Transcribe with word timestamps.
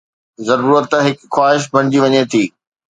ضرورت 0.47 0.91
هڪ 1.05 1.17
خواهش 1.33 1.61
بڻجي 1.73 1.99
وڃي 2.03 2.21
ٿي 2.31 2.43